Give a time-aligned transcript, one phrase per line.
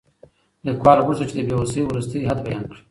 [0.65, 2.77] لیکوال غوښتل چې د بې وسۍ وروستی حد بیان کړي.